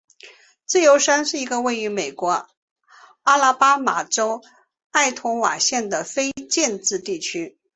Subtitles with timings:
[0.65, 2.47] 自由山是一个位于美国
[3.21, 4.41] 阿拉巴马州
[4.89, 7.59] 埃托瓦县的非建制地区。